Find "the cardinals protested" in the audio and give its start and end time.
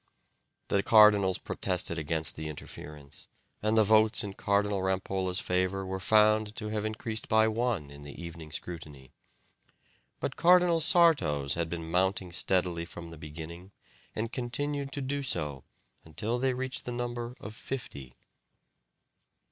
0.69-1.99